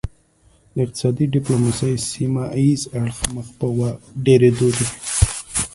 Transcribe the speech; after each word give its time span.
د 0.73 0.75
اقتصادي 0.85 1.25
ډیپلوماسي 1.35 1.93
سیمه 2.11 2.43
ایز 2.59 2.81
اړخ 3.01 3.17
مخ 3.35 3.47
په 3.59 3.67
ډیریدو 4.25 4.67
دی 4.77 4.87